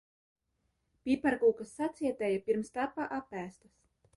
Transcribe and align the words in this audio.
Piparkūkas 1.09 1.75
sacietēja, 1.81 2.41
pirms 2.49 2.73
tapa 2.79 3.07
apēstas. 3.19 3.79